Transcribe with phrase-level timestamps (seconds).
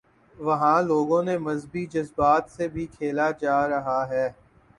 [0.37, 4.27] وہاں لوگوں کے مذہبی جذبات سے بھی کھیلاجا رہا ہے۔